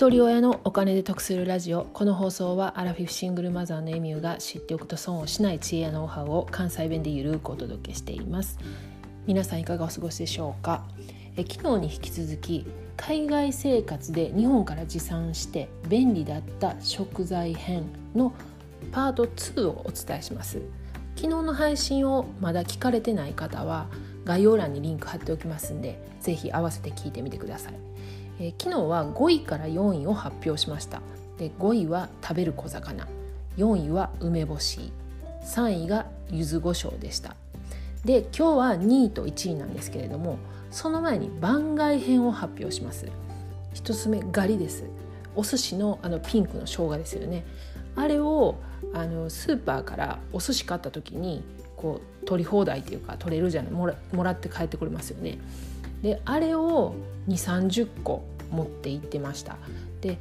[0.00, 1.84] 一人親のお金で得するラジオ。
[1.92, 8.58] この放送はアラフィフシングルマザーのエミューが知っておくと損をしない知恵やノウハウを関西弁でゆるくお届けしています。
[9.26, 10.86] 皆さんいかがお過ごしでしょうか？
[11.36, 12.64] え昨日に引き続き
[12.96, 18.32] 海外生活で日本から持参して便利だった食材編の
[18.92, 20.62] パート2をお伝えします。
[21.14, 23.90] 昨日の配信をまだ聞かれてない方は
[24.24, 27.74] 概要欄にリンク貼っておきますんで是非合わせて聞いてみてください。
[28.42, 31.02] え昨日は5位から4位を発表しました。
[31.38, 33.06] で5位は食べる小魚。
[33.58, 34.92] 4位は梅干し。
[35.44, 37.36] 3位が柚子胡椒でした。
[38.06, 40.38] で今日は2位と1位なんですけれども
[40.70, 43.06] その前に番外編を発表します。
[43.74, 44.84] 1つ目ガリです。
[45.36, 47.44] お寿司のあのピンクの生姜ですよね。
[47.94, 48.56] あれを
[48.94, 51.44] あのスーパーからお寿司買った時に
[51.76, 55.36] こう取り放題っていうか取れるじゃないもらもらって帰ってくれますよね。
[56.02, 56.94] であれを
[57.28, 59.56] 2 3 0個持って行ってました。
[60.00, 60.18] で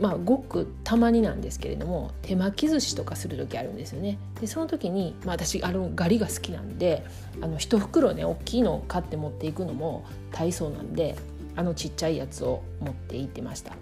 [0.00, 4.18] まあごくたまになんですけれども手巻き寿司とかする時あるんですよね。
[4.40, 7.04] でその時に、まあ、私あのガリが好きなんで
[7.40, 11.16] あの一袋ね大きいのを買って持っていくのも大層なんで
[11.56, 13.72] あのちっちゃいやつを持って行ってました。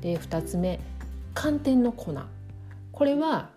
[0.00, 0.80] で2つ目
[1.34, 2.14] 寒天の粉。
[2.92, 3.50] これは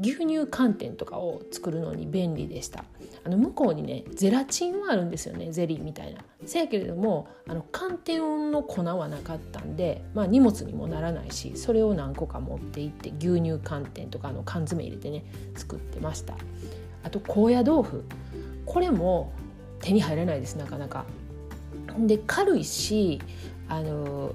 [0.00, 2.84] 牛乳寒天とかを作るのに便利でした。
[3.24, 6.20] あの向こうにねゼラチンはあるんですよねゼリーみたいな。
[6.46, 15.24] せやけれどもあの寒天の粉はなかったんで、まあ、荷物にもならないしそれを何個か持って行って牛乳寒天とかの缶詰入れてね
[15.56, 16.34] 作ってました。
[17.02, 18.04] あと高野豆腐。
[18.66, 19.32] これも
[19.80, 21.04] 手に入らないですなかなか。
[21.98, 23.20] で軽いし
[23.68, 24.32] あの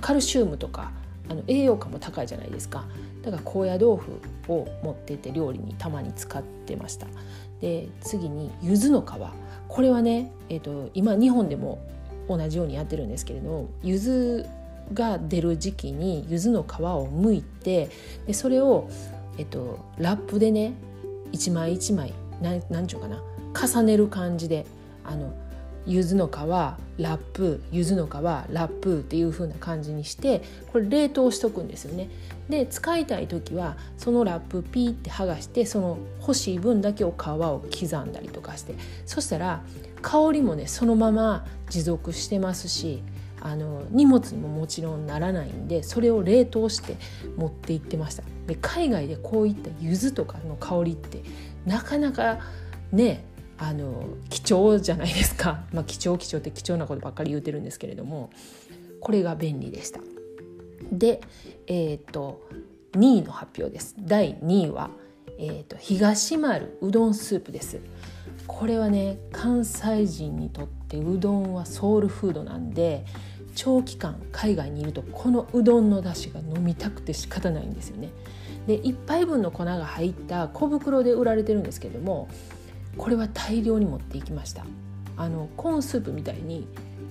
[0.00, 0.92] カルシウムとか
[1.28, 2.84] あの栄養価も高いじゃないですか。
[3.24, 7.06] だから高野豆腐を持ってて料理にたまに使ってました。
[7.60, 9.06] で次に柚子の皮。
[9.68, 11.78] これはね、えーと、今日本でも
[12.28, 14.46] 同じようにやってるんですけれども柚子
[14.92, 17.90] が出る時期に柚子の皮を剥いて
[18.26, 18.88] でそれを、
[19.38, 20.74] えっと、ラップでね
[21.32, 23.22] 一枚一枚何ちゅうかな
[23.54, 24.66] 重ねる感じで
[25.04, 25.34] あの
[25.86, 32.10] 柚子の皮ラップ柚子の皮ラップっていう風な感じにしてこれ冷凍しとくんですよね。
[32.48, 38.74] で使いたい時はそのラップピーって剥がしてその欲しい分だけを皮を刻んだりとかして
[39.06, 39.62] そしたら
[40.02, 43.02] 香りもねそのまま持続してますし
[43.40, 46.96] あの荷物にももちろんならないんでそれを冷凍して
[47.36, 51.22] 持って行ってましたで海外でこういった柚子とかの香りって
[51.66, 52.38] なかなか
[52.92, 53.24] ね
[53.58, 58.30] あの貴重じゃないですか、 まあ、貴重貴重って貴重なことばっかり言うてるんですけれども
[59.00, 60.00] これが便利でした。
[60.90, 61.20] で、
[61.66, 62.48] えーと、
[62.92, 63.94] 2位の発表です。
[63.98, 64.90] 第2位は、
[65.38, 67.80] えーと、東丸うどんスープです。
[68.46, 73.04] これはね関西人にとってうどんはソウルフードなんで
[73.54, 78.10] 長期間海外にいるとこのうどんの出汁が飲みたくて仕方ないんですよね。
[78.66, 82.28] で1杯分の粉が入った小袋で売られてるんですけども
[82.96, 84.64] これは大量に持っていきました。
[85.16, 86.66] あのコーンスープみたいに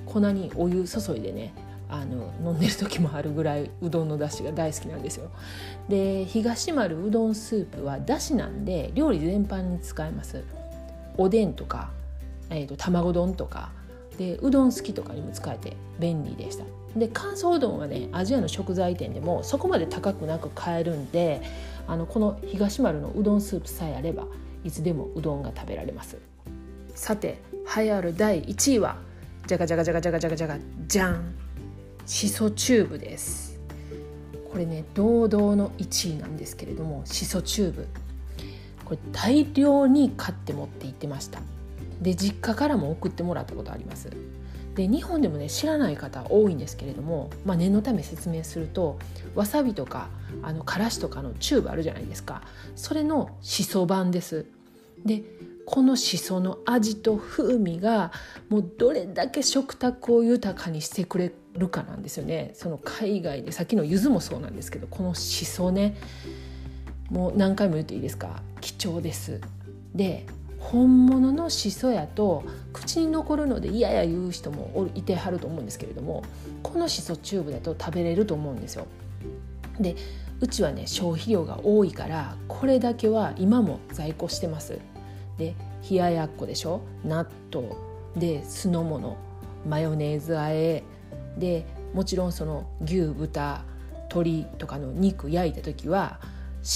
[0.06, 1.54] 粉にお湯注いでね
[1.90, 5.30] あの飲んでる時もあるぐらいうどんの出汁が大好きなんですよ。
[5.90, 10.44] で東丸うどんスープはだしなんで料理全般に使えます。
[11.18, 11.92] おでんとか、
[12.50, 13.72] えーと、卵丼とか。
[14.18, 16.66] でうどん好きとかにも使えて便利でした。
[16.96, 21.42] で乾燥うどんはねアジアの食材店でもそこまで高くなく買えるんで
[21.88, 24.28] あのこの東丸のうどんスープさえあれば
[24.63, 26.18] いつでもうどんが食べられます。
[26.96, 27.40] さて
[27.78, 28.97] 栄えある第1位は
[29.47, 30.57] じゃがじゃがじゃがじゃがじゃがじゃが
[30.88, 31.34] じゃん
[32.06, 33.59] しそチューブです。
[34.52, 37.88] これね堂々の1位なんですけれどもしそチューブ。
[38.85, 41.40] これ大量に買って持って行ってました。
[42.02, 44.09] で実家からも送ってもらったことあります。
[44.75, 48.97] で日本でもね知らない方多いんですけれども、まあ、念のため説明すると
[49.35, 50.09] わさびとか
[50.41, 52.41] あのからしとかのチューブあるじゃないですか。
[52.75, 54.45] それのしそ版です。
[55.06, 55.23] で
[55.66, 58.11] このしその味と風味が
[58.50, 62.52] もうどれだけ食卓を豊かにしてくれるかなんですよね。
[62.53, 65.96] その海外でさっきの柚子もそうなんですけどこのしそね。
[67.09, 68.41] もう何回も言っていいですか？
[68.59, 69.40] 貴重です。
[69.93, 70.26] で
[70.72, 76.24] 本物のしそやと口に残るので嫌や言う人もいてはると思うんですけれども
[76.64, 78.88] このしそチューブだと食べれると思うんですよ。
[79.80, 79.96] で
[80.40, 84.80] うちはね消費量が多いからこれだけは今も在庫してます。
[85.38, 85.56] で
[85.90, 86.82] 冷ややっこでしょ？
[87.06, 87.70] 納豆。
[88.16, 89.18] で酢の物。
[89.68, 90.84] マヨネーズあえ。
[91.38, 93.64] でもちろんその牛豚
[94.10, 96.20] 鶏とかの肉焼いた時は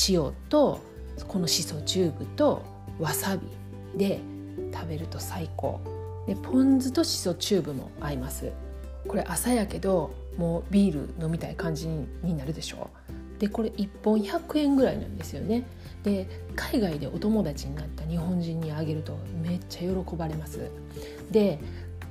[0.10, 0.82] 塩と
[1.28, 2.64] このしそチューブと
[3.00, 3.48] わさび。
[3.98, 4.22] で
[4.74, 5.80] 食べると最高。
[6.28, 8.52] でポン酢としそチューブも合います。
[9.08, 12.90] これ朝やけどもうビール飲みたい感じになるでしょ
[13.40, 15.66] でこれ1本100円ぐらいなんですよね。
[16.04, 20.70] で海外でお友達になった日本人にあげるとめっちゃ喜ばれます。
[21.32, 21.60] で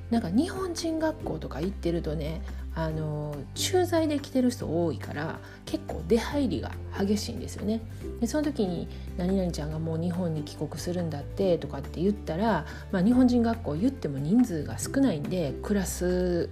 [0.09, 2.41] なんか日本人学校とか行ってるとね
[2.77, 7.81] あの駐在で来てる人多いから結構出入りが激しいんですよね。
[8.21, 8.87] でその時に
[9.17, 16.51] 「何々ちゃんがもう日本に帰国するんだって」とかって言ったら、まあ、日本人学校言っても人数が少ないんでクラス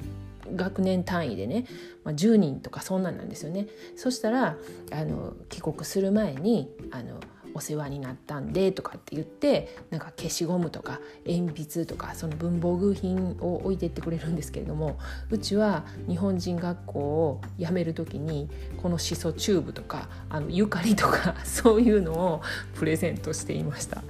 [0.55, 1.65] 学年単位でね、
[2.03, 3.67] まあ、10人とかそんなんなんですよね。
[3.95, 4.57] そしたら
[4.91, 7.19] あの帰国する前にあの
[7.55, 14.99] お世話になったんでとかって言ってなんか消しゴムとか鉛筆とかその文房具品を置いてってくれるんですけれども
[15.31, 18.49] うちは日本人学校を辞める時に
[18.83, 22.41] このしそチューブとかあのゆかりとか そういうのを
[22.75, 24.03] プレゼントしていました。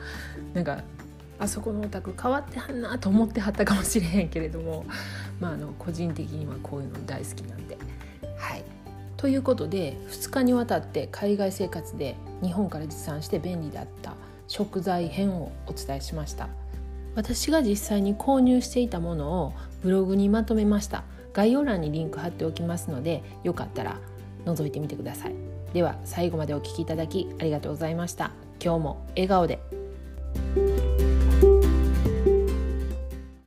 [0.55, 0.83] なんか
[1.37, 4.85] あそこのお宅変わってはんなと思ってはったかもしれへんけれども、
[5.39, 7.77] まあ、あの個人的にはこういうの大好きなんで。
[8.37, 8.63] はい
[9.17, 12.15] ということで2日にわたって海外生活で
[12.45, 14.13] 日本から持参して便利だった
[14.47, 16.47] 食材編をお伝えしました。
[17.15, 21.03] 私が実際に購入していたものをブログにまとめました。
[21.33, 23.99] 概要欄にリンク貼っておきますのでよかったら
[24.45, 25.35] 覗いてみてください。
[25.73, 28.31] では最後までお聴きいただきありがとうございました。
[28.63, 29.84] 今日も笑顔で。